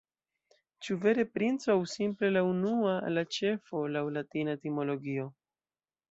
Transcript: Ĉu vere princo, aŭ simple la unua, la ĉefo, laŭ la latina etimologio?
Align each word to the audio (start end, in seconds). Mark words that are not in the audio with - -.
Ĉu 0.85 0.95
vere 1.01 1.23
princo, 1.33 1.67
aŭ 1.73 1.83
simple 1.91 2.31
la 2.31 2.41
unua, 2.51 2.93
la 3.17 3.23
ĉefo, 3.37 3.83
laŭ 3.97 4.01
la 4.07 4.15
latina 4.17 4.57
etimologio? 4.59 5.27